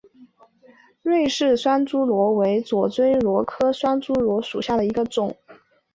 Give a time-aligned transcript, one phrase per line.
[1.03, 5.37] 芮氏双珠螺为左锥螺科双珠螺属下的一个种。